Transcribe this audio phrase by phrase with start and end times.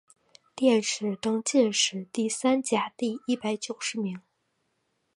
[0.55, 4.19] 殿试登进士第三甲第一百九十名。